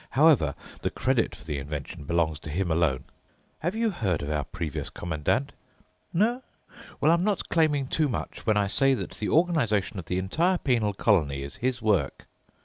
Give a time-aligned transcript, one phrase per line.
[0.17, 3.03] However, the credit for the invention belongs to him alone.
[3.59, 5.51] Have you heard of our previous Commandant?
[6.11, 6.41] No?
[6.99, 10.57] Well, I'm not claiming too much when I say that the organization of the entire
[10.57, 12.25] penal colony is his work.